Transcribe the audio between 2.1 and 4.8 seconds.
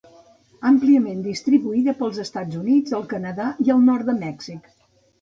Estats Units, el Canadà i el nord de Mèxic.